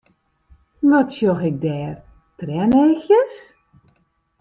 [0.89, 1.95] Wat sjoch ik dêr,
[2.37, 3.35] trieneachjes?